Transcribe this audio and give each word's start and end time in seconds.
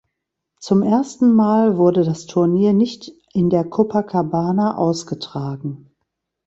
Zum 0.59 0.81
ersten 0.81 1.31
Mal 1.31 1.77
wurde 1.77 2.03
das 2.03 2.25
Turnier 2.25 2.73
nicht 2.73 3.13
in 3.33 3.51
der 3.51 3.63
Copacabana 3.65 4.75
ausgetragen. 4.75 5.91